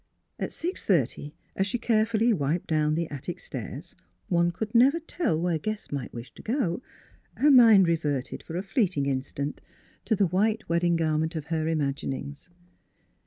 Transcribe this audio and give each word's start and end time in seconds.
At 0.39 0.51
six 0.51 0.83
thirty 0.83 1.35
as 1.55 1.67
she 1.67 1.77
carefully 1.77 2.33
wiped 2.33 2.65
down 2.65 2.95
the 2.95 3.07
attic 3.11 3.39
stairs 3.39 3.95
(one 4.29 4.49
could 4.49 4.73
never 4.73 4.99
tell 4.99 5.39
where 5.39 5.59
guests 5.59 5.91
might 5.91 6.11
wish 6.11 6.33
to 6.33 6.41
go) 6.41 6.81
her 7.37 7.51
mind 7.51 7.87
reverted 7.87 8.41
for 8.41 8.57
a 8.57 8.63
fleeting 8.63 9.05
instant 9.05 9.61
to 10.05 10.15
the 10.15 10.25
white 10.25 10.67
wedding 10.67 10.95
garment 10.95 11.35
of 11.35 11.45
her 11.53 11.67
imaginings. 11.67 12.49